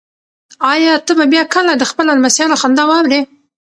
ایا 0.73 0.93
ته 1.05 1.11
به 1.17 1.25
بیا 1.33 1.43
کله 1.53 1.71
د 1.77 1.83
خپلو 1.91 2.11
لمسیانو 2.17 2.59
خندا 2.61 2.83
واورې؟ 2.87 3.21